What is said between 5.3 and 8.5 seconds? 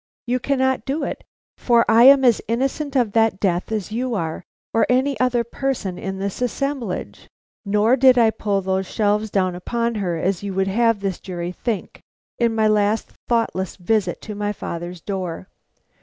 person in this assemblage. Nor did I